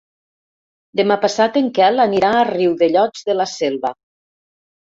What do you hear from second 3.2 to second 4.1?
de la Selva.